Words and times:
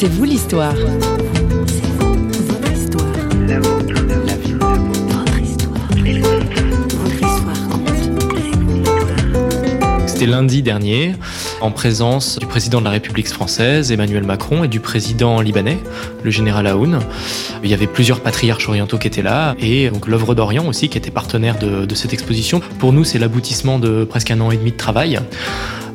C'est 0.00 0.06
vous 0.06 0.22
l'histoire. 0.22 0.76
C'était 10.06 10.26
lundi 10.26 10.62
dernier, 10.62 11.16
en 11.60 11.72
présence 11.72 12.38
du 12.38 12.46
président 12.46 12.78
de 12.78 12.84
la 12.84 12.92
République 12.92 13.26
française, 13.26 13.90
Emmanuel 13.90 14.22
Macron, 14.22 14.62
et 14.62 14.68
du 14.68 14.78
président 14.78 15.40
libanais, 15.40 15.78
le 16.22 16.30
général 16.30 16.68
Aoun. 16.68 17.00
Il 17.64 17.70
y 17.70 17.74
avait 17.74 17.88
plusieurs 17.88 18.20
patriarches 18.20 18.68
orientaux 18.68 18.98
qui 18.98 19.08
étaient 19.08 19.22
là, 19.22 19.56
et 19.58 19.90
donc 19.90 20.06
l'œuvre 20.06 20.36
d'Orient 20.36 20.68
aussi, 20.68 20.88
qui 20.88 20.96
était 20.96 21.10
partenaire 21.10 21.58
de, 21.58 21.86
de 21.86 21.94
cette 21.96 22.12
exposition. 22.12 22.62
Pour 22.78 22.92
nous, 22.92 23.02
c'est 23.02 23.18
l'aboutissement 23.18 23.80
de 23.80 24.04
presque 24.04 24.30
un 24.30 24.38
an 24.42 24.52
et 24.52 24.56
demi 24.58 24.70
de 24.70 24.76
travail. 24.76 25.18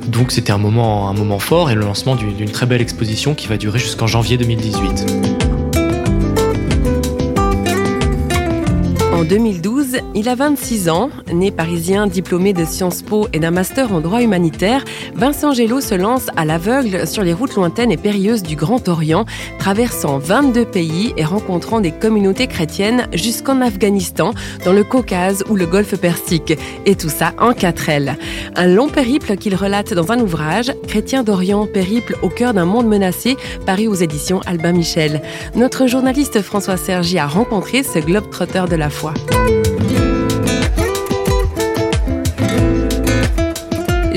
Donc 0.07 0.31
c'était 0.31 0.51
un 0.51 0.57
moment, 0.57 1.39
fort 1.39 1.71
et 1.71 1.75
le 1.75 1.81
lancement 1.81 2.15
d'une 2.15 2.49
très 2.49 2.65
belle 2.65 2.81
exposition 2.81 3.35
qui 3.35 3.47
va 3.47 3.57
durer 3.57 3.79
jusqu'en 3.79 4.07
janvier 4.07 4.38
2018. 4.38 5.42
En 9.23 9.26
2012, 9.26 10.00
il 10.16 10.27
a 10.27 10.36
26 10.36 10.90
ans. 10.90 11.09
Né 11.31 11.50
parisien, 11.50 12.08
diplômé 12.08 12.52
de 12.52 12.66
Sciences 12.66 13.02
Po 13.02 13.30
et 13.31 13.40
d'un 13.40 13.52
master 13.52 13.94
en 13.94 14.02
droit 14.02 14.22
humanitaire, 14.22 14.84
Vincent 15.16 15.54
Gello 15.54 15.80
se 15.80 15.95
lance 15.95 16.27
à 16.36 16.44
l'aveugle 16.44 17.08
sur 17.08 17.23
les 17.23 17.31
routes 17.31 17.55
lointaines 17.55 17.94
et 17.94 17.95
périlleuses 17.95 18.44
du 18.44 18.58
Grand 18.58 18.90
Orient, 18.90 19.23
traversant 19.59 20.17
22 20.17 20.66
pays 20.66 21.14
et 21.16 21.23
rencontrant 21.23 21.80
des 21.80 21.91
communautés 21.91 22.48
chrétiennes 22.48 23.08
jusqu'en 23.14 23.62
Afghanistan, 23.62 24.34
dans 24.66 24.73
le 24.73 24.84
Caucase 24.84 25.45
ou 25.50 25.55
le 25.55 25.67
Golfe 25.67 25.95
Persique. 25.95 26.59
Et 26.86 26.95
tout 26.95 27.08
ça 27.08 27.31
en 27.40 27.53
4 27.53 27.88
L. 27.88 28.17
Un 28.58 28.67
long 28.67 28.90
périple 28.90 29.38
qu'il 29.38 29.55
relate 29.55 29.94
dans 29.94 30.12
un 30.12 30.20
ouvrage, 30.20 30.73
Chrétien 30.90 31.23
d'Orient, 31.23 31.66
périple 31.66 32.17
au 32.23 32.28
cœur 32.28 32.53
d'un 32.53 32.66
monde 32.66 32.88
menacé, 32.88 33.38
paru 33.66 33.88
aux 33.88 33.95
éditions 33.95 34.42
Albin 34.45 34.73
Michel. 34.73 35.22
Notre 35.55 35.88
journaliste 35.88 36.42
François 36.42 36.75
Sergi 36.75 37.19
a 37.19 37.28
rencontré 37.28 37.84
ce 37.84 38.00
globe-trotteur 38.00 38.67
de 38.67 38.75
la 38.75 38.90
foi. 38.90 39.12
Música 39.14 40.03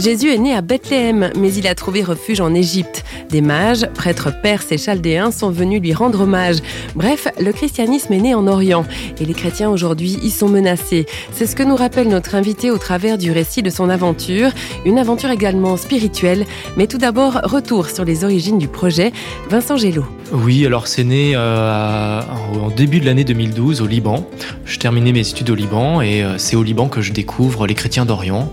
Jésus 0.07 0.33
est 0.33 0.39
né 0.39 0.55
à 0.55 0.61
Bethléem, 0.61 1.33
mais 1.37 1.53
il 1.53 1.67
a 1.67 1.75
trouvé 1.75 2.05
refuge 2.05 2.41
en 2.41 2.55
Égypte. 2.55 3.05
Des 3.29 3.41
mages, 3.41 3.89
prêtres 3.93 4.31
perses 4.41 4.71
et 4.71 4.79
chaldéens 4.79 5.33
sont 5.33 5.51
venus 5.51 5.81
lui 5.81 5.93
rendre 5.95 6.21
hommage. 6.21 6.59
Bref, 6.95 7.27
le 7.41 7.51
christianisme 7.51 8.13
est 8.13 8.21
né 8.21 8.33
en 8.33 8.47
Orient 8.47 8.85
et 9.21 9.25
les 9.25 9.35
chrétiens 9.35 9.69
aujourd'hui 9.69 10.17
y 10.23 10.31
sont 10.31 10.49
menacés. 10.49 11.07
C'est 11.33 11.47
ce 11.47 11.57
que 11.57 11.65
nous 11.65 11.75
rappelle 11.75 12.07
notre 12.07 12.37
invité 12.37 12.71
au 12.71 12.79
travers 12.79 13.19
du 13.19 13.33
récit 13.33 13.65
de 13.65 13.71
son 13.71 13.91
aventure, 13.91 14.53
une 14.85 15.01
aventure 15.01 15.31
également 15.31 15.77
spirituelle. 15.77 16.47
Mais 16.77 16.87
tout 16.87 16.99
d'abord, 16.99 17.41
retour 17.43 17.91
sur 17.91 18.05
les 18.05 18.23
origines 18.23 18.59
du 18.59 18.69
projet. 18.69 19.11
Vincent 19.51 19.77
Gello. 19.77 20.05
Oui, 20.33 20.67
alors 20.67 20.87
c'est 20.87 21.05
né 21.05 21.33
euh, 21.35 22.21
en 22.63 22.69
début 22.71 23.01
de 23.01 23.07
l'année 23.07 23.25
2012 23.25 23.81
au 23.81 23.87
Liban. 23.87 24.25
Je 24.65 24.79
terminais 24.79 25.13
mes 25.13 25.29
études 25.29 25.51
au 25.51 25.55
Liban 25.57 26.01
et 26.01 26.23
euh, 26.23 26.39
c'est 26.39 26.55
au 26.55 26.63
Liban 26.63 26.89
que 26.89 27.01
je 27.01 27.13
découvre 27.13 27.67
les 27.67 27.75
chrétiens 27.75 28.05
d'Orient. 28.05 28.53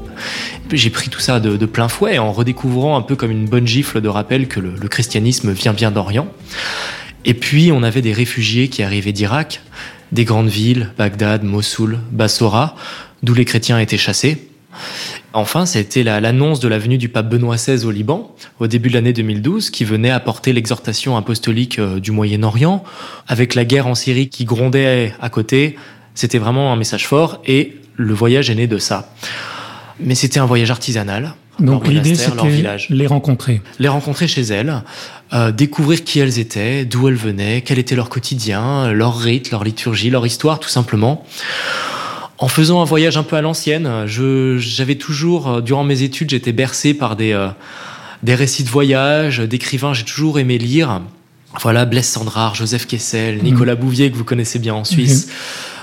J'ai 0.72 0.90
pris 0.90 1.10
tout 1.10 1.20
ça 1.20 1.40
de, 1.40 1.66
plein 1.66 1.88
fouet 1.88 2.18
en 2.18 2.32
redécouvrant 2.32 2.98
un 2.98 3.02
peu 3.02 3.16
comme 3.16 3.32
une 3.32 3.46
bonne 3.46 3.68
gifle 3.68 4.02
de 4.02 4.08
rappel 4.08 4.48
que 4.48 4.60
le, 4.60 4.74
le 4.80 4.88
christianisme 4.88 5.52
vient 5.52 5.74
bien 5.74 5.92
d'Orient. 5.92 6.28
Et 7.26 7.34
puis 7.34 7.72
on 7.72 7.84
avait 7.84 8.02
des 8.02 8.14
réfugiés 8.14 8.70
qui 8.70 8.84
arrivaient 8.84 9.12
d'Irak, 9.12 9.62
des 10.12 10.26
grandes 10.26 10.50
villes, 10.50 10.92
Bagdad, 10.98 11.44
Mossoul, 11.44 12.00
Bassora, 12.12 12.76
d'où 13.24 13.34
les 13.34 13.46
chrétiens 13.46 13.80
étaient 13.80 13.98
chassés. 13.98 14.50
Enfin, 15.34 15.66
c'était 15.66 16.04
l'annonce 16.04 16.60
de 16.60 16.68
la 16.68 16.78
venue 16.78 17.00
du 17.00 17.10
pape 17.10 17.30
Benoît 17.30 17.56
XVI 17.56 17.86
au 17.86 17.92
Liban 17.92 18.36
au 18.60 18.68
début 18.68 18.90
de 18.90 18.94
l'année 18.94 19.14
2012 19.14 19.72
qui 19.72 19.84
venait 19.84 20.12
apporter 20.12 20.54
l'exhortation 20.54 21.18
apostolique 21.18 21.80
euh, 21.80 22.00
du 22.00 22.12
Moyen-Orient 22.12 22.84
avec 23.28 23.56
la 23.56 23.66
guerre 23.66 23.88
en 23.88 23.96
Syrie 23.96 24.30
qui 24.30 24.46
grondait 24.46 25.14
à 25.22 25.30
côté. 25.30 25.76
C'était 26.14 26.38
vraiment 26.38 26.72
un 26.72 26.76
message 26.76 27.08
fort 27.08 27.42
et 27.48 27.78
le 27.96 28.14
voyage 28.14 28.52
est 28.52 28.56
né 28.56 28.68
de 28.68 28.78
ça. 28.78 29.12
Mais 30.00 30.16
c'était 30.16 30.40
un 30.40 30.46
voyage 30.46 30.72
artisanal. 30.72 31.34
Donc 31.60 31.88
l'idée 31.88 32.16
c'était 32.16 32.78
les 32.90 33.08
rencontrer. 33.08 33.62
Les 33.78 33.88
rencontrer 33.88 34.28
chez 34.28 34.42
elles, 34.42 34.82
euh, 35.34 35.52
découvrir 35.52 36.04
qui 36.04 36.20
elles 36.20 36.40
étaient, 36.40 36.84
d'où 36.84 37.08
elles 37.08 37.16
venaient, 37.16 37.62
quel 37.62 37.78
était 37.78 37.96
leur 37.96 38.10
quotidien, 38.10 38.92
leur 38.92 39.20
rite, 39.20 39.52
leur 39.52 39.64
liturgie, 39.64 40.10
leur 40.10 40.26
histoire 40.26 40.60
tout 40.60 40.70
simplement 40.70 41.24
en 42.40 42.48
faisant 42.48 42.82
un 42.82 42.86
voyage 42.86 43.18
un 43.18 43.24
peu 43.24 43.36
à 43.38 43.42
l'ancienne. 43.42 44.06
J'avais 44.06 44.96
toujours, 44.96 45.50
euh, 45.50 45.62
durant 45.62 45.84
mes 45.84 46.02
études, 46.02 46.32
j'étais 46.32 46.52
bercé 46.52 46.94
par 46.94 47.16
des, 47.16 47.32
euh, 47.32 47.48
des 48.24 48.36
récits 48.36 48.64
de 48.64 48.70
voyage, 48.70 49.40
d'écrivains, 49.40 49.94
j'ai 49.94 50.04
toujours 50.04 50.40
aimé 50.40 50.58
lire. 50.58 51.02
Voilà, 51.62 51.86
Blaise 51.86 52.08
Sandrard, 52.08 52.56
Joseph 52.56 52.88
Kessel, 52.88 53.38
mmh. 53.38 53.44
Nicolas 53.44 53.76
Bouvier, 53.76 54.12
que 54.12 54.18
vous 54.18 54.24
connaissez 54.24 54.60
bien 54.60 54.74
en 54.74 54.84
Suisse. 54.84 55.28
Mmh 55.28 55.30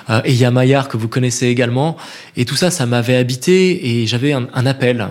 euh, 0.09 0.21
et 0.25 0.51
Maillard 0.51 0.89
que 0.89 0.97
vous 0.97 1.09
connaissez 1.09 1.47
également. 1.47 1.97
Et 2.37 2.45
tout 2.45 2.57
ça, 2.57 2.71
ça 2.71 2.87
m'avait 2.87 3.17
habité 3.17 4.01
et 4.01 4.07
j'avais 4.07 4.33
un, 4.33 4.49
un, 4.55 4.67
appel, 4.67 5.09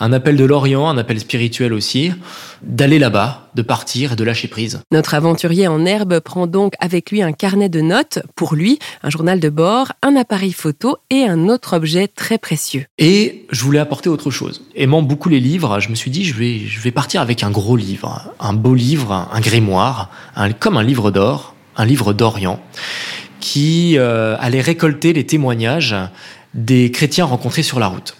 un 0.00 0.12
appel 0.12 0.36
de 0.36 0.44
l'Orient, 0.44 0.88
un 0.88 0.98
appel 0.98 1.20
spirituel 1.20 1.72
aussi, 1.72 2.12
d'aller 2.62 2.98
là-bas, 2.98 3.48
de 3.54 3.62
partir 3.62 4.12
et 4.12 4.16
de 4.16 4.24
lâcher 4.24 4.48
prise. 4.48 4.80
Notre 4.90 5.14
aventurier 5.14 5.68
en 5.68 5.84
herbe 5.84 6.20
prend 6.20 6.46
donc 6.46 6.74
avec 6.80 7.10
lui 7.10 7.22
un 7.22 7.32
carnet 7.32 7.68
de 7.68 7.80
notes, 7.80 8.20
pour 8.34 8.54
lui, 8.54 8.78
un 9.02 9.10
journal 9.10 9.40
de 9.40 9.48
bord, 9.48 9.92
un 10.02 10.16
appareil 10.16 10.52
photo 10.52 10.96
et 11.10 11.24
un 11.24 11.48
autre 11.48 11.76
objet 11.76 12.08
très 12.08 12.38
précieux. 12.38 12.86
Et 12.98 13.46
je 13.50 13.62
voulais 13.62 13.78
apporter 13.78 14.08
autre 14.08 14.30
chose. 14.30 14.62
Aimant 14.74 15.02
beaucoup 15.02 15.28
les 15.28 15.40
livres, 15.40 15.80
je 15.80 15.88
me 15.88 15.94
suis 15.94 16.10
dit, 16.10 16.24
je 16.24 16.34
vais, 16.34 16.58
je 16.58 16.80
vais 16.80 16.90
partir 16.90 17.20
avec 17.20 17.42
un 17.42 17.50
gros 17.50 17.76
livre, 17.76 18.32
un 18.40 18.52
beau 18.52 18.74
livre, 18.74 19.28
un 19.32 19.40
grimoire, 19.40 20.10
un, 20.36 20.52
comme 20.52 20.76
un 20.76 20.82
livre 20.82 21.10
d'or, 21.10 21.54
un 21.76 21.84
livre 21.84 22.12
d'Orient 22.12 22.60
qui 23.40 23.98
euh, 23.98 24.36
allait 24.38 24.60
récolter 24.60 25.12
les 25.12 25.24
témoignages 25.24 25.96
des 26.54 26.90
chrétiens 26.90 27.24
rencontrés 27.24 27.62
sur 27.62 27.80
la 27.80 27.88
route. 27.88 28.16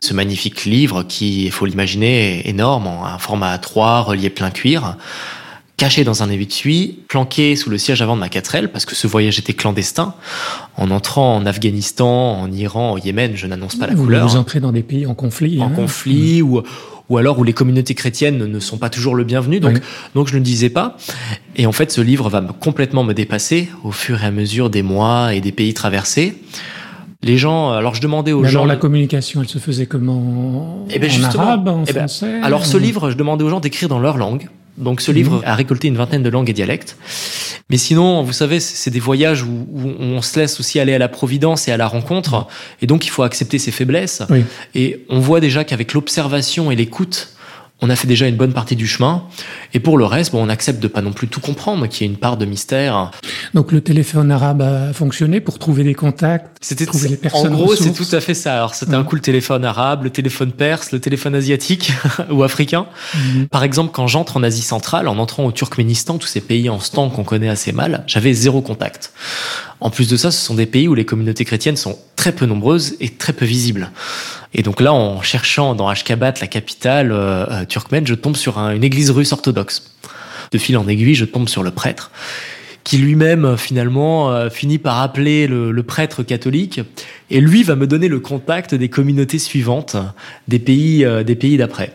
Ce 0.00 0.12
magnifique 0.14 0.64
livre 0.64 1.02
qui, 1.02 1.44
il 1.46 1.50
faut 1.50 1.66
l'imaginer, 1.66 2.40
est 2.40 2.50
énorme, 2.50 2.86
en 2.86 3.18
format 3.18 3.56
A3, 3.56 4.02
relié 4.02 4.30
plein 4.30 4.50
cuir, 4.50 4.96
caché 5.76 6.04
dans 6.04 6.22
un 6.22 6.30
étui, 6.30 7.00
planqué 7.08 7.56
sous 7.56 7.70
le 7.70 7.78
siège 7.78 8.00
avant 8.02 8.14
de 8.14 8.20
ma 8.20 8.28
4L, 8.28 8.68
parce 8.68 8.84
que 8.84 8.94
ce 8.94 9.06
voyage 9.06 9.38
était 9.38 9.54
clandestin. 9.54 10.14
En 10.76 10.90
entrant 10.90 11.36
en 11.36 11.46
Afghanistan, 11.46 12.40
en 12.40 12.52
Iran, 12.52 12.92
au 12.92 12.98
Yémen, 12.98 13.32
je 13.34 13.46
n'annonce 13.46 13.76
pas 13.76 13.86
la 13.86 13.94
couleur. 13.94 14.28
Vous 14.28 14.36
entrez 14.36 14.60
dans 14.60 14.72
des 14.72 14.82
pays 14.82 15.06
en 15.06 15.14
conflit. 15.14 15.60
En 15.60 15.66
hein. 15.66 15.72
conflit, 15.74 16.42
ou 16.42 16.62
ou 17.10 17.18
alors 17.18 17.38
où 17.38 17.44
les 17.44 17.52
communautés 17.52 17.94
chrétiennes 17.94 18.38
ne 18.38 18.60
sont 18.60 18.78
pas 18.78 18.88
toujours 18.88 19.14
le 19.14 19.24
bienvenu. 19.24 19.60
Donc, 19.60 19.74
oui. 19.74 19.80
donc 20.14 20.28
je 20.28 20.38
ne 20.38 20.42
disais 20.42 20.70
pas. 20.70 20.96
Et 21.56 21.66
en 21.66 21.72
fait, 21.72 21.92
ce 21.92 22.00
livre 22.00 22.30
va 22.30 22.40
complètement 22.60 23.04
me 23.04 23.12
dépasser 23.12 23.68
au 23.82 23.90
fur 23.90 24.22
et 24.22 24.26
à 24.26 24.30
mesure 24.30 24.70
des 24.70 24.82
mois 24.82 25.34
et 25.34 25.40
des 25.40 25.52
pays 25.52 25.74
traversés. 25.74 26.40
Les 27.22 27.38
gens, 27.38 27.72
alors 27.72 27.94
je 27.94 28.00
demandais 28.00 28.32
aux 28.32 28.42
Mais 28.42 28.48
gens. 28.48 28.60
Alors 28.60 28.66
la 28.66 28.76
communication, 28.76 29.40
elle 29.40 29.48
se 29.48 29.58
faisait 29.58 29.86
comment? 29.86 30.86
Eh 30.90 30.98
ben 30.98 31.10
En 31.10 31.24
arabe, 31.24 31.68
en 31.68 31.84
eh 31.86 31.92
ben, 31.92 32.00
français 32.00 32.40
Alors 32.42 32.66
ce 32.66 32.76
livre, 32.76 33.10
je 33.10 33.16
demandais 33.16 33.44
aux 33.44 33.50
gens 33.50 33.60
d'écrire 33.60 33.88
dans 33.88 33.98
leur 33.98 34.16
langue. 34.16 34.48
Donc 34.76 35.00
ce 35.00 35.12
livre 35.12 35.42
a 35.44 35.54
récolté 35.54 35.88
une 35.88 35.96
vingtaine 35.96 36.22
de 36.22 36.28
langues 36.28 36.50
et 36.50 36.52
dialectes. 36.52 36.96
Mais 37.70 37.76
sinon, 37.76 38.22
vous 38.22 38.32
savez, 38.32 38.60
c'est 38.60 38.90
des 38.90 39.00
voyages 39.00 39.42
où, 39.42 39.66
où, 39.72 39.88
on 40.00 40.20
se 40.20 40.38
laisse 40.38 40.60
aussi 40.60 40.80
aller 40.80 40.94
à 40.94 40.98
la 40.98 41.08
providence 41.08 41.68
et 41.68 41.72
à 41.72 41.76
la 41.76 41.86
rencontre. 41.86 42.46
Et 42.82 42.86
donc 42.86 43.06
il 43.06 43.10
faut 43.10 43.22
accepter 43.22 43.58
ses 43.58 43.70
faiblesses. 43.70 44.22
Oui. 44.30 44.44
Et 44.74 45.04
on 45.08 45.20
voit 45.20 45.40
déjà 45.40 45.64
qu'avec 45.64 45.92
l'observation 45.92 46.70
et 46.70 46.76
l'écoute, 46.76 47.33
on 47.84 47.90
a 47.90 47.96
fait 47.96 48.06
déjà 48.06 48.26
une 48.26 48.36
bonne 48.36 48.54
partie 48.54 48.76
du 48.76 48.86
chemin. 48.86 49.24
Et 49.74 49.78
pour 49.78 49.98
le 49.98 50.06
reste, 50.06 50.32
bon, 50.32 50.42
on 50.42 50.48
accepte 50.48 50.82
de 50.82 50.88
pas 50.88 51.02
non 51.02 51.12
plus 51.12 51.28
tout 51.28 51.40
comprendre, 51.40 51.86
qu'il 51.86 52.06
y 52.06 52.08
ait 52.08 52.12
une 52.12 52.18
part 52.18 52.38
de 52.38 52.46
mystère. 52.46 53.10
Donc 53.52 53.72
le 53.72 53.82
téléphone 53.82 54.32
arabe 54.32 54.62
a 54.62 54.94
fonctionné 54.94 55.40
pour 55.40 55.58
trouver 55.58 55.84
des 55.84 55.94
contacts, 55.94 56.56
c'était 56.62 56.86
trouver 56.86 57.08
les 57.08 57.16
personnes. 57.18 57.52
En 57.52 57.56
gros, 57.56 57.76
c'est 57.76 57.92
tout 57.92 58.06
à 58.12 58.20
fait 58.20 58.32
ça. 58.32 58.54
Alors 58.54 58.74
c'était 58.74 58.92
ouais. 58.92 58.96
un 58.96 59.04
coup 59.04 59.16
le 59.16 59.20
téléphone 59.20 59.66
arabe, 59.66 60.04
le 60.04 60.10
téléphone 60.10 60.52
perse, 60.52 60.92
le 60.92 61.00
téléphone 61.00 61.34
asiatique 61.34 61.92
ou 62.30 62.42
africain. 62.42 62.86
Mmh. 63.14 63.44
Par 63.50 63.64
exemple, 63.64 63.90
quand 63.92 64.06
j'entre 64.06 64.38
en 64.38 64.42
Asie 64.42 64.62
centrale, 64.62 65.06
en 65.06 65.18
entrant 65.18 65.44
au 65.44 65.52
Turkménistan, 65.52 66.16
tous 66.16 66.26
ces 66.26 66.40
pays 66.40 66.70
en 66.70 66.80
stand 66.80 67.12
qu'on 67.12 67.24
connaît 67.24 67.50
assez 67.50 67.72
mal, 67.72 68.04
j'avais 68.06 68.32
zéro 68.32 68.62
contact. 68.62 69.12
En 69.80 69.90
plus 69.90 70.08
de 70.08 70.16
ça, 70.16 70.30
ce 70.30 70.44
sont 70.44 70.54
des 70.54 70.66
pays 70.66 70.88
où 70.88 70.94
les 70.94 71.04
communautés 71.04 71.44
chrétiennes 71.44 71.76
sont 71.76 71.98
très 72.16 72.32
peu 72.32 72.46
nombreuses 72.46 72.96
et 73.00 73.10
très 73.10 73.32
peu 73.32 73.44
visibles. 73.44 73.90
Et 74.54 74.62
donc 74.62 74.80
là, 74.80 74.92
en 74.94 75.20
cherchant 75.20 75.74
dans 75.74 75.88
Ashgabat, 75.88 76.34
la 76.40 76.46
capitale 76.46 77.10
euh, 77.12 77.64
turkmène, 77.64 78.06
je 78.06 78.14
tombe 78.14 78.36
sur 78.36 78.58
un, 78.58 78.72
une 78.72 78.84
église 78.84 79.10
russe 79.10 79.32
orthodoxe. 79.32 79.94
De 80.52 80.58
fil 80.58 80.76
en 80.76 80.86
aiguille, 80.86 81.14
je 81.14 81.24
tombe 81.24 81.48
sur 81.48 81.62
le 81.62 81.70
prêtre, 81.70 82.12
qui 82.84 82.98
lui-même 82.98 83.56
finalement 83.56 84.30
euh, 84.30 84.50
finit 84.50 84.78
par 84.78 85.00
appeler 85.00 85.46
le, 85.48 85.72
le, 85.72 85.82
prêtre 85.82 86.22
catholique, 86.22 86.80
et 87.30 87.40
lui 87.40 87.62
va 87.64 87.74
me 87.74 87.86
donner 87.86 88.08
le 88.08 88.20
contact 88.20 88.74
des 88.74 88.88
communautés 88.88 89.40
suivantes, 89.40 89.96
des 90.46 90.60
pays, 90.60 91.04
euh, 91.04 91.24
des 91.24 91.34
pays 91.34 91.56
d'après. 91.56 91.92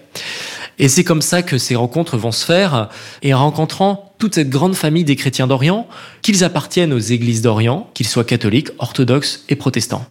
Et 0.78 0.90
c'est 0.90 1.04
comme 1.04 1.22
ça 1.22 1.42
que 1.42 1.58
ces 1.58 1.76
rencontres 1.76 2.18
vont 2.18 2.32
se 2.32 2.46
faire, 2.46 2.90
et 3.22 3.34
en 3.34 3.40
rencontrant 3.40 4.09
toute 4.20 4.36
cette 4.36 4.50
grande 4.50 4.76
famille 4.76 5.06
des 5.06 5.16
chrétiens 5.16 5.48
d'Orient, 5.48 5.88
qu'ils 6.22 6.44
appartiennent 6.44 6.94
aux 6.94 7.00
églises 7.00 7.42
d'Orient, 7.42 7.90
qu'ils 7.94 8.08
soient 8.08 8.26
catholiques, 8.26 8.70
orthodoxes 8.78 9.46
et 9.50 9.56
protestants. 9.56 10.06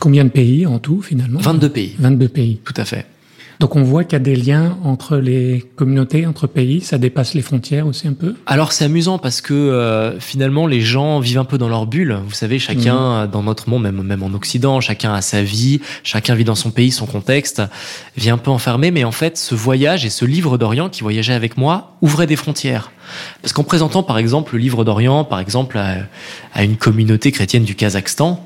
Combien 0.00 0.24
de 0.24 0.30
pays 0.30 0.66
en 0.66 0.78
tout 0.78 1.00
finalement? 1.00 1.40
22 1.40 1.68
pays. 1.70 1.94
22 1.98 2.28
pays. 2.28 2.58
Tout 2.64 2.74
à 2.76 2.84
fait. 2.84 3.06
Donc 3.60 3.76
on 3.76 3.82
voit 3.82 4.04
qu'il 4.04 4.14
y 4.14 4.16
a 4.16 4.18
des 4.20 4.36
liens 4.36 4.78
entre 4.84 5.16
les 5.16 5.64
communautés, 5.76 6.26
entre 6.26 6.46
pays, 6.46 6.80
ça 6.80 6.98
dépasse 6.98 7.34
les 7.34 7.42
frontières 7.42 7.86
aussi 7.86 8.08
un 8.08 8.12
peu. 8.12 8.34
Alors 8.46 8.72
c'est 8.72 8.84
amusant 8.84 9.18
parce 9.18 9.40
que 9.40 9.54
euh, 9.54 10.18
finalement 10.20 10.66
les 10.66 10.80
gens 10.80 11.20
vivent 11.20 11.38
un 11.38 11.44
peu 11.44 11.58
dans 11.58 11.68
leur 11.68 11.86
bulle. 11.86 12.18
Vous 12.26 12.34
savez, 12.34 12.58
chacun 12.58 13.26
mmh. 13.26 13.30
dans 13.30 13.42
notre 13.42 13.68
monde, 13.68 13.82
même 13.82 14.02
même 14.02 14.22
en 14.22 14.32
Occident, 14.34 14.80
chacun 14.80 15.14
a 15.14 15.22
sa 15.22 15.42
vie, 15.42 15.80
chacun 16.02 16.34
vit 16.34 16.44
dans 16.44 16.54
son 16.54 16.70
pays, 16.70 16.90
son 16.90 17.06
contexte, 17.06 17.62
vit 18.16 18.30
un 18.30 18.38
peu 18.38 18.50
enfermé. 18.50 18.90
Mais 18.90 19.04
en 19.04 19.12
fait, 19.12 19.36
ce 19.36 19.54
voyage 19.54 20.04
et 20.04 20.10
ce 20.10 20.24
livre 20.24 20.58
d'Orient 20.58 20.88
qui 20.88 21.02
voyageait 21.02 21.34
avec 21.34 21.56
moi 21.56 21.96
ouvrait 22.02 22.26
des 22.26 22.36
frontières. 22.36 22.90
Parce 23.42 23.52
qu'en 23.52 23.64
présentant 23.64 24.02
par 24.02 24.18
exemple 24.18 24.54
le 24.54 24.60
livre 24.60 24.84
d'Orient, 24.84 25.24
par 25.24 25.40
exemple 25.40 25.78
à, 25.78 25.98
à 26.54 26.64
une 26.64 26.76
communauté 26.76 27.32
chrétienne 27.32 27.64
du 27.64 27.74
Kazakhstan, 27.74 28.44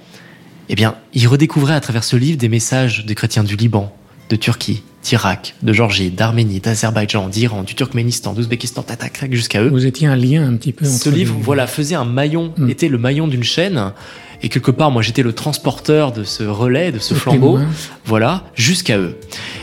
eh 0.69 0.75
bien, 0.75 0.97
il 1.15 1.27
redécouvrait 1.27 1.75
à 1.75 1.81
travers 1.81 2.05
ce 2.05 2.17
livre 2.17 2.39
des 2.39 2.49
messages 2.49 3.05
des 3.07 3.15
chrétiens 3.15 3.45
du 3.45 3.57
Liban, 3.57 3.95
de 4.29 4.37
Turquie, 4.37 4.83
d'Irak, 5.09 5.55
de 5.63 5.73
Georgie, 5.73 6.11
d'Arménie, 6.11 6.61
d'Azerbaïdjan, 6.61 7.29
d'Iran, 7.29 7.63
du 7.63 7.75
Turkménistan, 7.75 8.35
d'Ouzbékistan, 8.35 8.83
tatac, 8.83 9.27
jusqu'à 9.31 9.63
eux. 9.63 9.71
Vous 9.71 9.87
étiez 9.87 10.07
un 10.07 10.17
lien 10.17 10.47
un 10.47 10.55
petit 10.57 10.73
peu 10.73 10.87
entre 10.87 11.03
Ce 11.03 11.09
livre, 11.09 11.35
voilà, 11.41 11.67
faisait 11.67 11.95
un 11.95 12.05
maillon, 12.05 12.53
mm. 12.59 12.69
était 12.69 12.89
le 12.89 12.99
maillon 12.99 13.27
d'une 13.27 13.43
chaîne. 13.43 13.93
Et 14.43 14.51
quelque 14.51 14.71
part, 14.71 14.91
moi, 14.91 15.01
j'étais 15.01 15.23
le 15.23 15.33
transporteur 15.33 16.13
de 16.13 16.25
ce 16.25 16.45
relais, 16.45 16.93
de 16.93 16.99
ce 16.99 17.15
flambeau, 17.15 17.59
voilà, 18.05 18.45
jusqu'à 18.55 18.99
eux. 18.99 19.19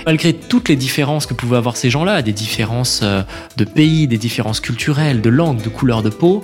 Malgré 0.06 0.34
toutes 0.34 0.68
les 0.68 0.76
différences 0.76 1.28
que 1.28 1.34
pouvaient 1.34 1.58
avoir 1.58 1.78
ces 1.78 1.90
gens-là, 1.90 2.24
des 2.24 2.34
différences 2.34 3.02
euh, 3.04 3.22
de 3.56 3.66
pays, 3.66 4.08
des 4.08 4.18
différences 4.18 4.60
culturelles, 4.60 5.22
de 5.22 5.30
langue, 5.30 5.62
de 5.62 5.70
couleur 5.70 6.02
de 6.02 6.10
peau, 6.10 6.42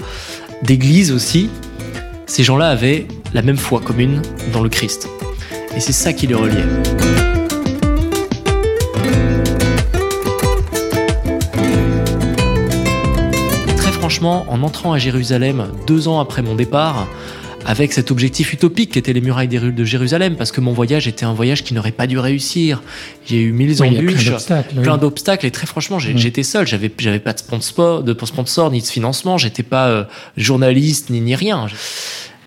d'église 0.64 1.12
aussi, 1.12 1.50
ces 2.28 2.44
gens-là 2.44 2.70
avaient 2.70 3.08
la 3.34 3.42
même 3.42 3.58
foi 3.58 3.82
commune 3.82 4.22
dans 4.54 4.62
le 4.62 4.70
Christ. 4.70 5.10
Et 5.76 5.80
c'est 5.80 5.92
ça 5.92 6.14
qui 6.14 6.28
les 6.28 6.36
reliait. 6.36 7.21
Franchement, 14.22 14.46
en 14.50 14.62
entrant 14.62 14.94
à 14.94 15.00
Jérusalem 15.00 15.68
deux 15.88 16.08
ans 16.08 16.20
après 16.20 16.44
mon 16.44 16.54
départ, 16.54 17.08
avec 17.66 17.92
cet 17.92 18.12
objectif 18.12 18.54
utopique 18.54 18.92
qui 18.92 19.00
était 19.00 19.14
les 19.14 19.22
murailles 19.22 19.48
des 19.48 19.58
rues 19.58 19.72
de 19.72 19.84
Jérusalem, 19.84 20.36
parce 20.36 20.52
que 20.52 20.62
mon 20.62 20.74
voyage 20.74 21.08
était 21.08 21.26
un 21.26 21.34
voyage 21.34 21.64
qui 21.64 21.74
n'aurait 21.74 21.92
pas 21.92 22.06
dû 22.06 22.20
réussir. 22.20 22.84
J'ai 23.26 23.42
eu 23.42 23.52
mille 23.52 23.82
embûches, 23.82 24.32
plein 24.84 25.00
d'obstacles, 25.00 25.48
et 25.48 25.52
très 25.52 25.66
franchement, 25.66 25.98
mm. 25.98 26.18
j'étais 26.18 26.44
seul. 26.44 26.68
J'avais, 26.68 26.92
j'avais 27.00 27.20
pas 27.20 27.34
de 27.34 27.40
sponsor, 27.40 28.04
de 28.04 28.16
sponsor 28.26 28.70
ni 28.70 28.82
de 28.82 28.86
financement. 28.86 29.40
J'étais 29.40 29.64
pas 29.64 29.88
euh, 29.88 30.04
journaliste 30.38 31.10
ni 31.10 31.20
ni 31.20 31.34
rien. 31.34 31.66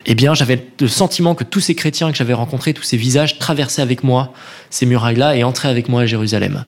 Eh 0.06 0.14
bien, 0.14 0.34
j'avais 0.34 0.64
le 0.80 0.88
sentiment 0.88 1.34
que 1.34 1.42
tous 1.42 1.60
ces 1.60 1.74
chrétiens 1.74 2.12
que 2.12 2.16
j'avais 2.16 2.34
rencontrés, 2.34 2.72
tous 2.72 2.84
ces 2.84 2.96
visages 2.96 3.40
traversaient 3.40 3.82
avec 3.82 4.04
moi 4.04 4.32
ces 4.70 4.86
murailles-là 4.86 5.34
et 5.34 5.42
entraient 5.42 5.70
avec 5.70 5.88
moi 5.88 6.02
à 6.02 6.06
Jérusalem. 6.06 6.62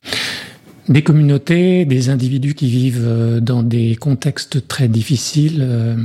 Des 0.88 1.02
communautés, 1.02 1.84
des 1.84 2.10
individus 2.10 2.54
qui 2.54 2.68
vivent 2.68 3.02
euh, 3.04 3.40
dans 3.40 3.64
des 3.64 3.96
contextes 3.96 4.68
très 4.68 4.86
difficiles, 4.86 5.58
euh, 5.60 5.96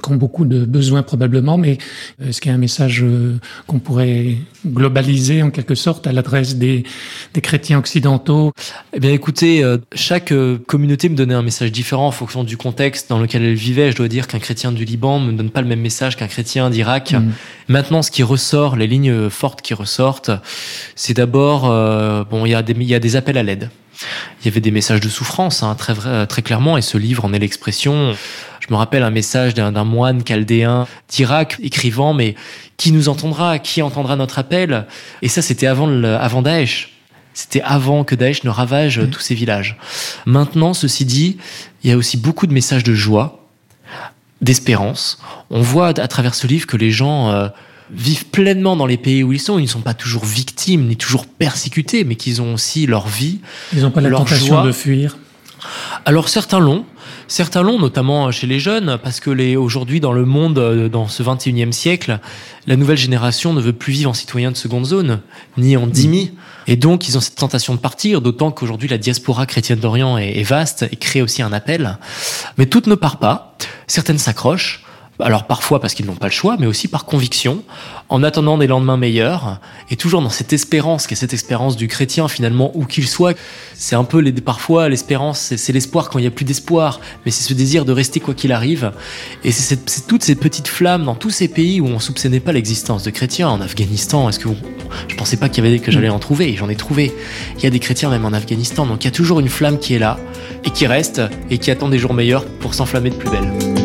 qui 0.00 0.12
ont 0.12 0.14
beaucoup 0.14 0.44
de 0.44 0.64
besoins 0.64 1.02
probablement, 1.02 1.58
mais 1.58 1.78
est-ce 2.24 2.40
qu'il 2.40 2.50
y 2.50 2.52
a 2.52 2.54
un 2.54 2.60
message 2.60 3.02
euh, 3.02 3.38
qu'on 3.66 3.80
pourrait 3.80 4.36
globaliser 4.64 5.42
en 5.42 5.50
quelque 5.50 5.74
sorte 5.74 6.06
à 6.06 6.12
l'adresse 6.12 6.54
des, 6.54 6.84
des 7.34 7.40
chrétiens 7.40 7.78
occidentaux 7.78 8.52
Eh 8.92 9.00
bien 9.00 9.12
écoutez, 9.12 9.64
chaque 9.94 10.32
communauté 10.66 11.08
me 11.08 11.16
donnait 11.16 11.34
un 11.34 11.42
message 11.42 11.72
différent 11.72 12.06
en 12.06 12.12
fonction 12.12 12.44
du 12.44 12.56
contexte 12.56 13.08
dans 13.08 13.18
lequel 13.18 13.42
elle 13.42 13.54
vivait. 13.54 13.90
Je 13.90 13.96
dois 13.96 14.08
dire 14.08 14.28
qu'un 14.28 14.38
chrétien 14.38 14.70
du 14.70 14.84
Liban 14.84 15.18
me 15.18 15.32
donne 15.32 15.50
pas 15.50 15.62
le 15.62 15.68
même 15.68 15.80
message 15.80 16.16
qu'un 16.16 16.26
chrétien 16.26 16.70
d'Irak. 16.70 17.12
Mm. 17.12 17.30
Maintenant, 17.68 18.02
ce 18.02 18.10
qui 18.10 18.22
ressort, 18.22 18.76
les 18.76 18.86
lignes 18.86 19.30
fortes 19.30 19.62
qui 19.62 19.74
ressortent, 19.74 20.30
c'est 20.94 21.14
d'abord, 21.14 21.62
bon, 22.30 22.46
il 22.46 22.50
y, 22.50 22.54
a 22.54 22.62
des, 22.62 22.72
il 22.72 22.82
y 22.84 22.94
a 22.94 23.00
des 23.00 23.16
appels 23.16 23.38
à 23.38 23.42
l'aide. 23.42 23.70
Il 24.40 24.46
y 24.46 24.48
avait 24.48 24.60
des 24.60 24.70
messages 24.70 25.00
de 25.00 25.08
souffrance, 25.08 25.62
hein, 25.62 25.74
très, 25.74 25.92
vrai, 25.92 26.26
très 26.26 26.42
clairement, 26.42 26.76
et 26.76 26.82
ce 26.82 26.98
livre 26.98 27.24
en 27.24 27.32
est 27.32 27.38
l'expression. 27.38 28.14
Je 28.60 28.66
me 28.70 28.76
rappelle 28.76 29.02
un 29.02 29.10
message 29.10 29.54
d'un 29.54 29.84
moine 29.84 30.22
chaldéen 30.24 30.86
d'Irak 31.08 31.56
écrivant, 31.62 32.12
mais 32.12 32.34
qui 32.76 32.92
nous 32.92 33.08
entendra 33.08 33.58
Qui 33.58 33.82
entendra 33.82 34.16
notre 34.16 34.38
appel? 34.38 34.86
Et 35.22 35.28
ça, 35.28 35.42
c'était 35.42 35.66
avant, 35.66 36.02
avant 36.04 36.42
Daesh. 36.42 36.90
C'était 37.34 37.62
avant 37.62 38.04
que 38.04 38.14
Daesh 38.14 38.44
ne 38.44 38.50
ravage 38.50 39.00
tous 39.12 39.20
ces 39.20 39.34
villages. 39.34 39.76
Maintenant, 40.26 40.74
ceci 40.74 41.04
dit, 41.04 41.38
il 41.82 41.90
y 41.90 41.92
a 41.92 41.96
aussi 41.96 42.16
beaucoup 42.16 42.46
de 42.46 42.52
messages 42.52 42.82
de 42.82 42.94
joie, 42.94 43.46
d'espérance. 44.40 45.20
On 45.50 45.62
voit 45.62 45.88
à 45.88 46.08
travers 46.08 46.34
ce 46.34 46.46
livre 46.46 46.66
que 46.66 46.76
les 46.76 46.90
gens 46.90 47.30
euh, 47.30 47.48
vivent 47.92 48.26
pleinement 48.26 48.76
dans 48.76 48.86
les 48.86 48.96
pays 48.96 49.22
où 49.22 49.32
ils 49.32 49.40
sont. 49.40 49.58
Ils 49.58 49.64
ne 49.64 49.68
sont 49.68 49.80
pas 49.80 49.94
toujours 49.94 50.24
victimes 50.24 50.86
ni 50.86 50.96
toujours 50.96 51.26
persécutés, 51.26 52.04
mais 52.04 52.16
qu'ils 52.16 52.42
ont 52.42 52.54
aussi 52.54 52.86
leur 52.86 53.08
vie. 53.08 53.40
Ils 53.72 53.82
n'ont 53.82 53.90
pas 53.90 54.00
la 54.00 54.10
tentation 54.10 54.64
de 54.64 54.72
fuir. 54.72 55.16
Alors 56.04 56.28
certains 56.28 56.60
l'ont, 56.60 56.84
certains 57.26 57.62
l'ont, 57.62 57.78
notamment 57.78 58.30
chez 58.30 58.46
les 58.46 58.60
jeunes, 58.60 58.98
parce 59.02 59.20
que 59.20 59.30
les 59.30 59.56
aujourd'hui 59.56 60.00
dans 60.00 60.12
le 60.12 60.24
monde, 60.24 60.58
euh, 60.58 60.88
dans 60.88 61.08
ce 61.08 61.22
21e 61.22 61.72
siècle, 61.72 62.20
la 62.66 62.76
nouvelle 62.76 62.96
génération 62.96 63.52
ne 63.52 63.60
veut 63.60 63.72
plus 63.72 63.92
vivre 63.92 64.10
en 64.10 64.14
citoyen 64.14 64.50
de 64.50 64.56
seconde 64.56 64.86
zone, 64.86 65.20
ni 65.56 65.76
en 65.76 65.86
dhimmi. 65.86 66.32
Et 66.66 66.76
donc, 66.76 67.08
ils 67.08 67.16
ont 67.16 67.20
cette 67.20 67.36
tentation 67.36 67.74
de 67.74 67.80
partir, 67.80 68.20
d'autant 68.20 68.50
qu'aujourd'hui, 68.50 68.88
la 68.88 68.98
diaspora 68.98 69.46
chrétienne 69.46 69.78
d'Orient 69.78 70.18
est, 70.18 70.38
est, 70.38 70.42
vaste 70.42 70.86
et 70.90 70.96
crée 70.96 71.22
aussi 71.22 71.42
un 71.42 71.52
appel. 71.52 71.98
Mais 72.58 72.66
toutes 72.66 72.86
ne 72.86 72.94
partent 72.94 73.20
pas. 73.20 73.56
Certaines 73.86 74.18
s'accrochent. 74.18 74.84
Alors 75.20 75.46
parfois 75.46 75.80
parce 75.80 75.94
qu'ils 75.94 76.06
n'ont 76.06 76.14
pas 76.14 76.26
le 76.26 76.32
choix, 76.32 76.56
mais 76.58 76.66
aussi 76.66 76.86
par 76.86 77.04
conviction, 77.04 77.62
en 78.08 78.22
attendant 78.22 78.56
des 78.56 78.68
lendemains 78.68 78.96
meilleurs, 78.96 79.60
et 79.90 79.96
toujours 79.96 80.22
dans 80.22 80.30
cette 80.30 80.52
espérance, 80.52 81.06
qui 81.06 81.14
est 81.14 81.16
cette 81.16 81.34
espérance 81.34 81.76
du 81.76 81.88
chrétien 81.88 82.28
finalement, 82.28 82.70
où 82.74 82.84
qu'il 82.84 83.06
soit. 83.06 83.36
C'est 83.74 83.96
un 83.96 84.04
peu 84.04 84.18
les, 84.18 84.32
parfois 84.32 84.88
l'espérance, 84.88 85.54
c'est 85.56 85.72
l'espoir 85.72 86.08
quand 86.08 86.18
il 86.18 86.22
n'y 86.22 86.28
a 86.28 86.32
plus 86.32 86.44
d'espoir, 86.44 87.00
mais 87.24 87.32
c'est 87.32 87.42
ce 87.42 87.54
désir 87.54 87.84
de 87.84 87.92
rester 87.92 88.20
quoi 88.20 88.34
qu'il 88.34 88.52
arrive. 88.52 88.92
Et 89.44 89.50
c'est 89.50 90.06
toutes 90.06 90.22
ces 90.22 90.36
petites 90.36 90.68
flammes 90.68 91.04
dans 91.04 91.16
tous 91.16 91.30
ces 91.30 91.48
pays 91.48 91.80
où 91.80 91.86
on 91.86 91.98
soupçonnait 91.98 92.40
pas 92.40 92.52
l'existence 92.52 93.02
de 93.02 93.10
chrétiens. 93.10 93.48
En 93.48 93.60
Afghanistan, 93.60 94.28
est-ce 94.28 94.38
que 94.38 94.48
je 95.08 95.16
pensais 95.16 95.36
pas 95.36 95.48
qu'il 95.48 95.64
y 95.64 95.66
avait 95.66 95.78
que 95.80 95.90
j'allais 95.90 96.08
en 96.08 96.18
trouver, 96.20 96.50
et 96.50 96.56
j'en 96.56 96.68
ai 96.68 96.76
trouvé. 96.76 97.12
Il 97.56 97.64
y 97.64 97.66
a 97.66 97.70
des 97.70 97.80
chrétiens 97.80 98.10
même 98.10 98.24
en 98.24 98.32
Afghanistan, 98.32 98.86
donc 98.86 99.04
il 99.04 99.06
y 99.06 99.08
a 99.08 99.12
toujours 99.12 99.40
une 99.40 99.48
flamme 99.48 99.78
qui 99.78 99.94
est 99.94 99.98
là 99.98 100.18
et 100.64 100.70
qui 100.70 100.86
reste 100.86 101.20
et 101.50 101.58
qui 101.58 101.70
attend 101.70 101.88
des 101.88 101.98
jours 101.98 102.14
meilleurs 102.14 102.44
pour 102.44 102.74
s'enflammer 102.74 103.10
de 103.10 103.16
plus 103.16 103.30
belle. 103.30 103.77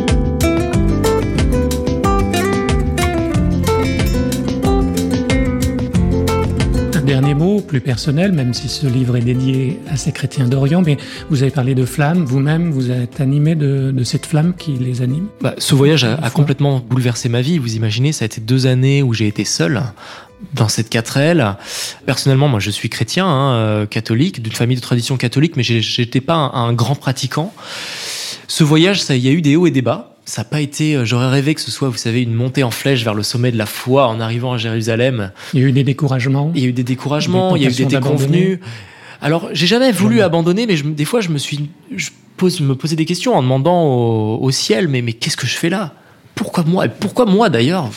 Dernier 7.04 7.34
mot, 7.34 7.60
plus 7.60 7.82
personnel, 7.82 8.32
même 8.32 8.54
si 8.54 8.70
ce 8.70 8.88
livre 8.88 9.18
est 9.18 9.22
dédié 9.22 9.80
à 9.90 9.98
ces 9.98 10.12
chrétiens 10.12 10.48
d'Orient, 10.48 10.82
mais 10.82 10.98
vous 11.30 11.44
avez 11.44 11.52
parlé 11.52 11.76
de 11.76 11.86
flamme, 11.86 12.24
vous-même, 12.24 12.72
vous 12.72 12.92
êtes 12.92 13.20
animé 13.22 13.56
de, 13.56 14.04
cette 14.04 14.26
flamme 14.26 14.54
qui 14.56 14.74
les 14.74 15.02
anime? 15.02 15.28
Bah, 15.42 15.54
Ce 15.58 15.76
voyage 15.76 16.04
a, 16.04 16.30
complètement 16.30 16.80
bouleversé 16.80 17.30
ma 17.30 17.42
vie, 17.42 17.58
vous 17.58 17.76
imaginez, 17.76 18.12
ça 18.12 18.24
a 18.24 18.28
été 18.28 18.42
deux 18.42 18.68
années 18.68 19.04
où 19.04 19.14
j'ai 19.14 19.28
été 19.28 19.46
seul 19.46 19.84
dans 20.54 20.68
cette 20.68 20.90
quatrelle. 20.90 21.56
Personnellement, 22.06 22.48
moi, 22.48 22.60
je 22.60 22.70
suis 22.70 22.90
chrétien, 22.90 23.26
hein, 23.26 23.54
euh, 23.54 23.86
catholique, 23.86 24.42
d'une 24.42 24.54
famille 24.54 24.78
de 24.78 24.82
tradition 24.82 25.18
catholique, 25.18 25.56
mais 25.56 25.64
j'étais 25.64 26.22
pas 26.22 26.36
un, 26.36 26.52
un 26.54 26.74
grand 26.74 26.96
pratiquant. 26.96 27.54
Ce 28.48 28.64
voyage, 28.64 29.02
ça, 29.02 29.16
il 29.16 29.24
y 29.24 29.30
a 29.30 29.32
eu 29.32 29.42
des 29.42 29.56
hauts 29.56 29.68
et 29.68 29.72
des 29.72 29.82
bas 29.82 30.13
ça 30.26 30.42
n'a 30.42 30.46
pas 30.46 30.62
été. 30.62 30.96
Euh, 30.96 31.06
j'aurais 31.06 31.30
rêvé 31.30 31.54
que 31.54 31.62
ce 31.62 31.72
soit, 31.72 31.90
vous 31.90 31.98
savez, 31.98 32.22
une 32.22 32.34
montée 32.34 32.64
en 32.64 32.72
flèche 32.72 33.04
vers 33.04 33.14
le 33.14 33.24
sommet 33.24 33.52
de 33.52 33.58
la 33.58 33.66
foi 33.66 34.08
en 34.08 34.20
arrivant 34.20 34.54
à 34.54 34.58
Jérusalem. 34.58 35.32
Il 35.54 35.62
y 35.62 35.64
a 35.64 35.68
eu 35.68 35.72
des 35.72 35.84
découragements. 35.84 36.52
Il 36.56 36.62
y 36.62 36.66
a 36.66 36.70
eu 36.70 36.74
des 36.74 36.84
découragements. 36.84 37.56
il 37.56 37.64
y 37.64 37.66
a 37.66 37.70
eu 37.70 37.74
des 37.74 37.86
déconvenus. 37.86 38.60
Alors, 39.22 39.50
j'ai 39.54 39.68
jamais 39.68 39.92
voulu 39.92 40.22
abandonner, 40.22 40.66
mais 40.66 40.76
des 40.76 41.06
fois, 41.06 41.22
je 41.22 41.30
me 41.30 41.38
suis, 41.38 41.70
je 41.96 42.10
pose, 42.36 42.60
me 42.60 42.76
posais 42.76 42.96
des 42.96 43.06
questions 43.06 43.36
en 43.36 43.42
demandant 43.42 43.84
au, 43.84 44.38
au 44.42 44.52
ciel, 44.52 44.88
mais 44.88 45.02
mais 45.02 45.14
qu'est-ce 45.14 45.38
que 45.38 45.48
je 45.48 45.56
fais 45.56 45.70
là? 45.70 45.94
Pourquoi 46.36 46.64
moi 46.66 46.88
Pourquoi 46.88 47.26
moi 47.26 47.50
d'ailleurs? 47.50 47.90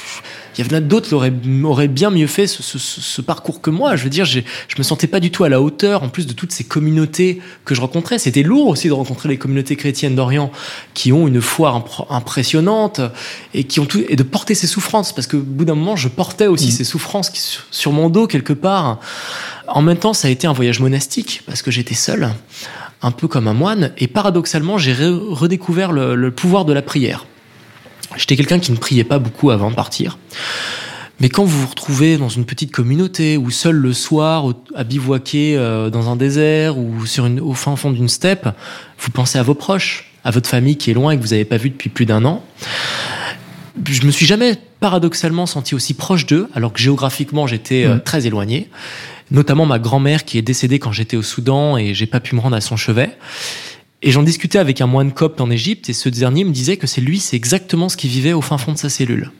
Il 0.58 0.66
y 0.66 0.74
en 0.74 0.78
a 0.78 0.80
d'autres 0.80 1.08
qui 1.08 1.14
auraient, 1.14 1.88
bien 1.88 2.10
mieux 2.10 2.26
fait 2.26 2.46
ce, 2.46 3.20
parcours 3.20 3.60
que 3.60 3.70
moi. 3.70 3.96
Je 3.96 4.04
veux 4.04 4.10
dire, 4.10 4.24
je 4.24 4.40
me 4.78 4.82
sentais 4.82 5.06
pas 5.06 5.20
du 5.20 5.30
tout 5.30 5.44
à 5.44 5.48
la 5.48 5.60
hauteur, 5.60 6.02
en 6.02 6.08
plus 6.08 6.26
de 6.26 6.32
toutes 6.32 6.52
ces 6.52 6.64
communautés 6.64 7.40
que 7.64 7.74
je 7.74 7.80
rencontrais. 7.80 8.18
C'était 8.18 8.42
lourd 8.42 8.68
aussi 8.68 8.88
de 8.88 8.92
rencontrer 8.92 9.28
les 9.28 9.36
communautés 9.36 9.76
chrétiennes 9.76 10.14
d'Orient 10.14 10.50
qui 10.94 11.12
ont 11.12 11.26
une 11.26 11.42
foi 11.42 11.84
impressionnante 12.08 13.00
et 13.52 13.64
qui 13.64 13.80
ont 13.80 13.86
tout, 13.86 14.02
et 14.08 14.16
de 14.16 14.22
porter 14.22 14.54
ces 14.54 14.66
souffrances, 14.66 15.12
parce 15.12 15.26
que 15.26 15.36
au 15.36 15.42
bout 15.42 15.64
d'un 15.64 15.74
moment, 15.74 15.96
je 15.96 16.08
portais 16.08 16.46
aussi 16.46 16.68
mmh. 16.68 16.72
ces 16.72 16.84
souffrances 16.84 17.62
sur 17.70 17.92
mon 17.92 18.08
dos 18.08 18.26
quelque 18.26 18.52
part. 18.52 19.00
En 19.68 19.82
même 19.82 19.98
temps, 19.98 20.14
ça 20.14 20.28
a 20.28 20.30
été 20.30 20.46
un 20.46 20.52
voyage 20.52 20.80
monastique 20.80 21.42
parce 21.44 21.60
que 21.60 21.70
j'étais 21.70 21.94
seul, 21.94 22.30
un 23.02 23.10
peu 23.10 23.28
comme 23.28 23.48
un 23.48 23.54
moine, 23.54 23.92
et 23.98 24.06
paradoxalement, 24.06 24.78
j'ai 24.78 24.94
redécouvert 24.94 25.92
le 25.92 26.30
pouvoir 26.30 26.64
de 26.64 26.72
la 26.72 26.82
prière. 26.82 27.26
J'étais 28.16 28.36
quelqu'un 28.36 28.58
qui 28.58 28.72
ne 28.72 28.76
priait 28.76 29.04
pas 29.04 29.18
beaucoup 29.18 29.50
avant 29.50 29.70
de 29.70 29.74
partir. 29.74 30.18
Mais 31.20 31.30
quand 31.30 31.44
vous 31.44 31.60
vous 31.62 31.66
retrouvez 31.66 32.18
dans 32.18 32.28
une 32.28 32.44
petite 32.44 32.72
communauté 32.72 33.38
ou 33.38 33.50
seul 33.50 33.76
le 33.76 33.92
soir 33.92 34.52
à 34.74 34.84
bivouaquer 34.84 35.56
euh, 35.56 35.88
dans 35.88 36.10
un 36.10 36.16
désert 36.16 36.76
ou 36.76 37.06
sur 37.06 37.24
une, 37.24 37.40
au 37.40 37.54
fin 37.54 37.74
fond 37.76 37.90
d'une 37.90 38.08
steppe, 38.08 38.48
vous 38.98 39.10
pensez 39.10 39.38
à 39.38 39.42
vos 39.42 39.54
proches, 39.54 40.12
à 40.24 40.30
votre 40.30 40.48
famille 40.48 40.76
qui 40.76 40.90
est 40.90 40.94
loin 40.94 41.12
et 41.12 41.16
que 41.16 41.22
vous 41.22 41.30
n'avez 41.30 41.46
pas 41.46 41.56
vu 41.56 41.70
depuis 41.70 41.88
plus 41.88 42.04
d'un 42.04 42.24
an. 42.26 42.44
Je 43.88 44.04
me 44.04 44.10
suis 44.10 44.26
jamais 44.26 44.58
paradoxalement 44.80 45.46
senti 45.46 45.74
aussi 45.74 45.94
proche 45.94 46.26
d'eux, 46.26 46.48
alors 46.54 46.72
que 46.72 46.80
géographiquement 46.80 47.46
j'étais 47.46 47.84
euh, 47.84 47.96
mmh. 47.96 48.00
très 48.00 48.26
éloigné. 48.26 48.68
notamment 49.30 49.64
ma 49.64 49.78
grand-mère 49.78 50.24
qui 50.24 50.36
est 50.36 50.42
décédée 50.42 50.78
quand 50.78 50.92
j'étais 50.92 51.16
au 51.16 51.22
Soudan 51.22 51.78
et 51.78 51.94
j'ai 51.94 52.06
pas 52.06 52.20
pu 52.20 52.34
me 52.34 52.40
rendre 52.40 52.56
à 52.56 52.60
son 52.60 52.76
chevet. 52.76 53.10
Et 54.06 54.12
j'en 54.12 54.22
discutais 54.22 54.60
avec 54.60 54.80
un 54.80 54.86
moine 54.86 55.10
copte 55.10 55.40
en 55.40 55.50
Égypte 55.50 55.90
et 55.90 55.92
ce 55.92 56.08
dernier 56.08 56.44
me 56.44 56.52
disait 56.52 56.76
que 56.76 56.86
c'est 56.86 57.00
lui, 57.00 57.18
c'est 57.18 57.34
exactement 57.34 57.88
ce 57.88 57.96
qu'il 57.96 58.08
vivait 58.08 58.32
au 58.32 58.40
fin 58.40 58.56
fond 58.56 58.72
de 58.72 58.78
sa 58.78 58.88
cellule. 58.88 59.32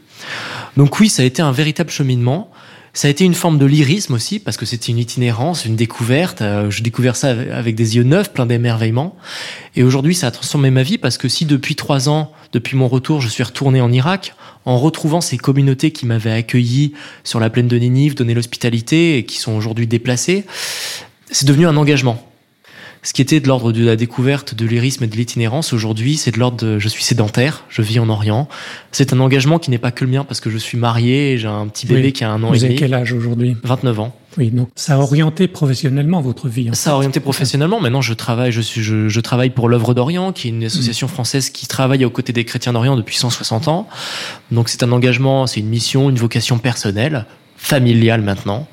Donc 0.76 0.99
oui, 0.99 1.08
ça 1.08 1.23
a 1.23 1.25
été 1.25 1.40
un 1.40 1.52
véritable 1.52 1.88
cheminement. 1.88 2.50
Ça 2.92 3.06
a 3.06 3.11
été 3.12 3.25
une 3.25 3.35
forme 3.35 3.58
de 3.58 3.66
lyrisme 3.66 4.14
aussi, 4.14 4.40
parce 4.40 4.56
que 4.56 4.66
c'était 4.66 4.90
une 4.90 4.99
itinérance, 4.99 5.66
une 5.66 5.76
découverte. 5.76 6.42
Euh, 6.42 6.68
je 6.68 6.82
découvert 6.82 7.14
ça 7.14 7.28
avec 7.28 7.76
des 7.76 7.94
yeux 7.94 8.02
neufs, 8.02 8.32
plein 8.32 8.44
d'émerveillement. 8.44 9.14
Et 9.76 9.85
aujourd'hui, 9.85 10.16
ça 10.16 10.26
a 10.26 10.30
transformé 10.32 10.70
ma 10.70 10.82
vie, 10.82 10.99
parce 10.99 11.16
que 11.16 11.28
si 11.28 11.44
depuis 11.44 11.76
trois 11.76 12.08
ans, 12.08 12.32
depuis 12.52 12.76
mon 12.76 12.88
retour, 12.88 13.20
je 13.20 13.28
suis 13.28 13.44
retourné 13.44 13.80
en 13.80 13.92
Irak, 13.92 14.35
en 14.64 14.78
retrouvant 14.78 15.20
ces 15.20 15.38
communautés 15.38 15.92
qui 15.92 16.06
m'avaient 16.06 16.32
accueilli 16.32 16.92
sur 17.23 17.38
la 17.38 17.50
plaine 17.50 17.68
de 17.68 17.78
Ninive, 17.78 18.16
donné 18.16 18.35
l'hospitalité, 18.35 19.18
et 19.18 19.26
qui 19.26 19.38
sont 19.38 19.52
aujourd'hui 19.52 19.87
déplacées, 19.87 20.44
c'est 21.30 21.46
devenu 21.46 21.68
un 21.68 21.76
engagement 21.76 22.25
ce 23.06 23.12
qui 23.12 23.22
était 23.22 23.38
de 23.38 23.46
l'ordre 23.46 23.70
de 23.70 23.84
la 23.84 23.94
découverte 23.94 24.56
de 24.56 24.66
l'irisme 24.66 25.04
et 25.04 25.06
de 25.06 25.14
l'itinérance, 25.14 25.72
aujourd'hui, 25.72 26.16
c'est 26.16 26.32
de 26.32 26.40
l'ordre 26.40 26.56
de 26.56 26.80
je 26.80 26.88
suis 26.88 27.04
sédentaire, 27.04 27.62
je 27.68 27.80
vis 27.80 28.00
en 28.00 28.08
Orient. 28.08 28.48
C'est 28.90 29.12
un 29.12 29.20
engagement 29.20 29.60
qui 29.60 29.70
n'est 29.70 29.78
pas 29.78 29.92
que 29.92 30.04
le 30.04 30.10
mien 30.10 30.25
parce 30.25 30.40
que 30.40 30.50
je 30.50 30.58
suis 30.58 30.76
marié 30.76 31.30
et 31.30 31.38
j'ai 31.38 31.46
un 31.46 31.68
petit 31.68 31.86
bébé 31.86 32.10
qui 32.10 32.25
a 32.25 32.32
un 32.32 32.42
an 32.42 32.52
et 32.52 32.58
demi. 32.58 32.58
Vous 32.58 32.64
avez 32.64 32.75
quel 32.75 32.94
âge 32.94 33.12
aujourd'hui? 33.12 33.56
29 33.62 34.00
ans. 34.00 34.16
Oui, 34.38 34.50
donc 34.50 34.70
ça 34.75 34.96
a 34.96 34.98
orienté 34.98 35.46
professionnellement 35.46 36.20
votre 36.20 36.48
vie. 36.48 36.68
ça 36.72 36.90
a 36.90 36.94
orienté 36.94 37.20
professionnellement. 37.20 37.80
Maintenant, 37.80 38.00
je 38.00 38.12
travaille, 38.12 38.50
je 38.50 38.60
suis, 38.60 38.82
je, 38.82 39.20
travaille 39.20 39.50
pour 39.50 39.68
l'œuvre 39.68 39.94
d'Orient, 39.94 40.32
qui 40.32 40.48
est 40.48 40.50
une 40.50 40.64
association 40.64 41.06
française 41.06 41.50
qui 41.50 41.68
travaille 41.68 42.04
aux 42.04 42.10
côtés 42.10 42.32
des 42.32 42.44
chrétiens 42.44 42.72
d'Orient 42.72 42.96
depuis 42.96 43.16
160 43.18 43.68
ans. 43.68 43.86
Donc 44.50 44.68
c'est 44.68 44.82
un 44.82 44.90
engagement, 44.90 45.46
c'est 45.46 45.60
une 45.60 45.68
mission, 45.68 46.10
une 46.10 46.16
vocation 46.16 46.58
personnelle 46.58 47.25
familiale 47.56 48.20
maintenant, 48.20 48.66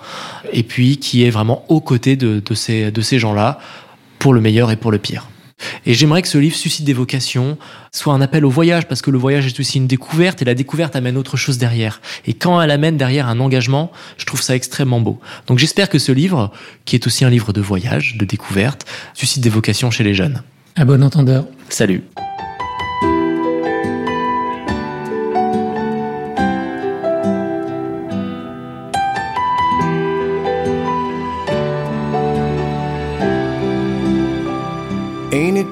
et 0.51 0.63
puis 0.63 0.97
qui 0.97 1.23
est 1.23 1.29
vraiment 1.29 1.65
aux 1.69 1.81
côtés 1.81 2.15
de, 2.15 2.41
de 2.43 2.53
ces, 2.55 2.91
de 2.91 3.01
ces 3.01 3.19
gens-là 3.19 3.59
pour 4.23 4.33
le 4.33 4.39
meilleur 4.39 4.71
et 4.71 4.77
pour 4.77 4.89
le 4.89 4.99
pire. 4.99 5.27
Et 5.85 5.93
j'aimerais 5.93 6.21
que 6.21 6.29
ce 6.29 6.37
livre 6.37 6.55
suscite 6.55 6.85
des 6.85 6.93
vocations, 6.93 7.57
soit 7.91 8.13
un 8.13 8.21
appel 8.21 8.45
au 8.45 8.49
voyage, 8.49 8.87
parce 8.87 9.01
que 9.01 9.11
le 9.11 9.17
voyage 9.17 9.45
est 9.47 9.59
aussi 9.59 9.79
une 9.79 9.85
découverte, 9.85 10.41
et 10.41 10.45
la 10.45 10.55
découverte 10.55 10.95
amène 10.95 11.17
autre 11.17 11.35
chose 11.35 11.57
derrière. 11.57 11.99
Et 12.25 12.33
quand 12.33 12.61
elle 12.61 12.71
amène 12.71 12.95
derrière 12.95 13.27
un 13.27 13.41
engagement, 13.41 13.91
je 14.17 14.23
trouve 14.25 14.41
ça 14.41 14.55
extrêmement 14.55 15.01
beau. 15.01 15.19
Donc 15.47 15.59
j'espère 15.59 15.89
que 15.89 15.99
ce 15.99 16.13
livre, 16.13 16.53
qui 16.85 16.95
est 16.95 17.05
aussi 17.05 17.25
un 17.25 17.29
livre 17.29 17.51
de 17.51 17.59
voyage, 17.59 18.15
de 18.17 18.23
découverte, 18.23 18.85
suscite 19.13 19.43
des 19.43 19.49
vocations 19.49 19.91
chez 19.91 20.05
les 20.05 20.13
jeunes. 20.13 20.41
À 20.77 20.85
bon 20.85 21.03
entendeur. 21.03 21.45
Salut. 21.67 22.01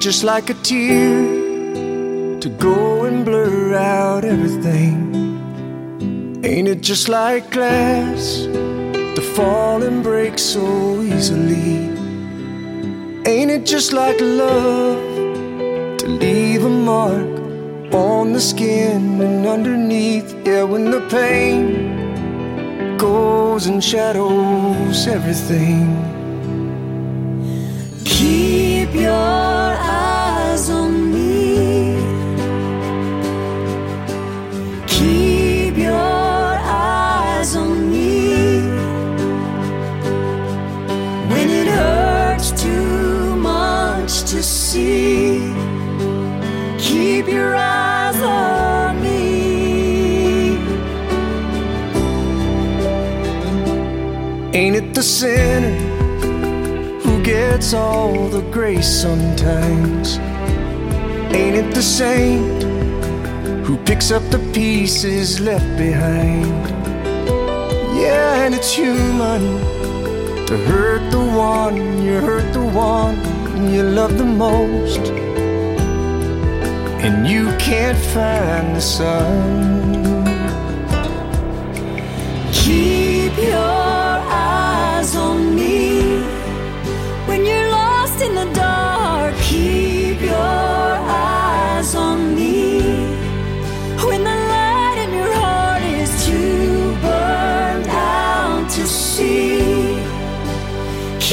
Just 0.00 0.24
like 0.24 0.50
a 0.50 0.54
tear 0.54 2.40
to 2.40 2.48
go 2.58 3.04
and 3.04 3.24
blur 3.24 3.74
out 3.74 4.24
everything. 4.24 5.12
Ain't 6.44 6.68
it 6.68 6.80
just 6.80 7.08
like 7.08 7.50
glass 7.50 8.46
to 9.16 9.22
fall 9.34 9.82
and 9.82 10.02
break 10.02 10.38
so 10.38 11.00
easily? 11.02 11.90
Ain't 13.26 13.50
it 13.50 13.64
just 13.64 13.92
like 13.92 14.20
love 14.20 14.98
to 15.98 16.06
leave 16.06 16.64
a 16.64 16.68
mark 16.68 17.30
on 17.92 18.32
the 18.32 18.40
skin 18.40 19.20
and 19.20 19.46
underneath? 19.46 20.34
Yeah, 20.44 20.64
when 20.64 20.90
the 20.90 21.00
pain 21.08 22.96
goes 22.98 23.66
and 23.66 23.82
shadows 23.82 25.06
everything. 25.06 25.86
Keep 28.04 28.71
Ain't 54.54 54.76
it 54.76 54.92
the 54.94 55.02
sinner 55.02 55.91
gets 57.62 57.74
all 57.74 58.28
the 58.28 58.42
grace 58.50 58.88
sometimes? 58.88 60.18
Ain't 61.32 61.54
it 61.54 61.72
the 61.72 61.82
saint 61.82 62.62
who 63.64 63.76
picks 63.84 64.10
up 64.10 64.22
the 64.30 64.40
pieces 64.52 65.38
left 65.38 65.78
behind? 65.78 66.66
Yeah, 67.94 68.42
and 68.44 68.52
it's 68.52 68.72
human 68.74 69.42
to 70.48 70.56
hurt 70.70 71.08
the 71.12 71.24
one 71.24 72.02
you 72.02 72.14
hurt 72.20 72.52
the 72.52 72.66
one 72.66 73.16
you 73.72 73.84
love 73.84 74.18
the 74.18 74.24
most. 74.24 75.02
And 77.04 77.28
you 77.28 77.46
can't 77.58 78.02
find 78.12 78.74
the 78.74 78.80
sun. 78.80 80.24
Keep 82.52 83.36
your 83.36 83.91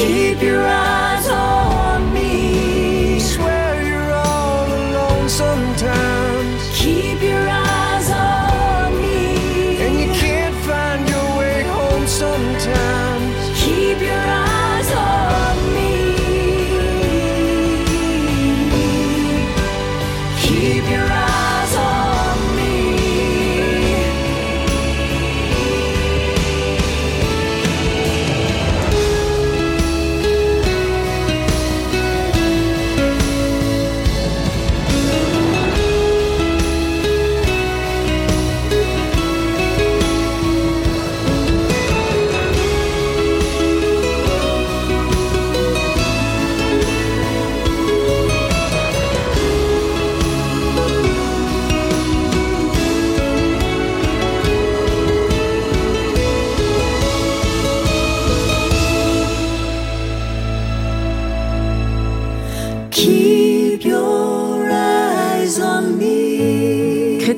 keep 0.00 0.40
your 0.40 0.66
eyes 0.66 1.28
on 1.28 1.39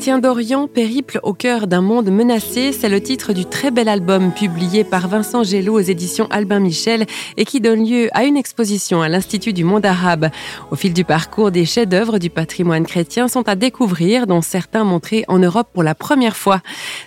Chrétien 0.03 0.19
d'Orient, 0.19 0.67
périple 0.67 1.21
au 1.23 1.33
cœur 1.33 1.69
d'un 1.69 1.81
monde 1.81 2.11
menacé, 2.11 2.73
c'est 2.73 2.89
le 2.89 3.01
titre 3.01 3.33
du 3.33 3.45
très 3.45 3.71
bel 3.71 3.89
album 3.89 4.33
publié 4.33 4.83
par 4.83 5.07
Vincent 5.07 5.45
Gélo 5.45 5.75
aux 5.75 5.81
éditions 5.81 6.27
Albin 6.31 6.59
Michel 6.59 7.07
et 7.37 7.45
qui 7.45 7.61
donne 7.61 7.89
lieu 7.89 8.09
à 8.11 8.25
une 8.25 8.37
exposition 8.37 9.01
à 9.01 9.09
l'Institut 9.09 9.53
du 9.53 9.63
monde 9.63 9.87
arabe. 9.87 10.31
Au 10.73 10.75
fil 10.75 10.93
du 10.93 11.05
parcours, 11.05 11.53
des 11.53 11.65
chefs-d'œuvre 11.65 12.19
du 12.19 12.31
patrimoine 12.31 12.85
chrétien 12.85 13.29
sont 13.29 13.49
à 13.49 13.55
découvrir, 13.55 14.27
dont 14.27 14.43
certains 14.43 14.83
montrés 14.83 15.25
en 15.29 15.39
Europe 15.39 15.69
pour 15.73 15.85
la 15.85 15.95
première 15.95 16.37
fois. 16.37 16.63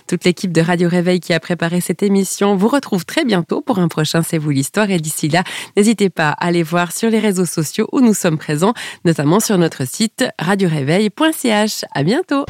Toute 0.08 0.24
l'équipe 0.24 0.52
de 0.52 0.62
Radio 0.62 0.88
Réveil 0.88 1.20
qui 1.20 1.34
a 1.34 1.38
préparé 1.38 1.82
cette 1.82 2.02
émission 2.02 2.56
vous 2.56 2.68
retrouve 2.68 3.04
très 3.04 3.26
bientôt 3.26 3.60
pour 3.60 3.78
un 3.78 3.88
prochain 3.88 4.22
C'est 4.22 4.38
vous 4.38 4.48
l'histoire 4.48 4.90
et 4.90 4.96
d'ici 4.96 5.28
là, 5.28 5.44
n'hésitez 5.76 6.08
pas 6.08 6.30
à 6.30 6.46
aller 6.46 6.62
voir 6.62 6.92
sur 6.92 7.10
les 7.10 7.18
réseaux 7.18 7.44
sociaux 7.44 7.90
où 7.92 8.00
nous 8.00 8.14
sommes 8.14 8.38
présents, 8.38 8.72
notamment 9.04 9.38
sur 9.38 9.58
notre 9.58 9.86
site 9.86 10.24
radioréveil.ch. 10.38 11.84
À 11.92 12.02
bientôt. 12.02 12.46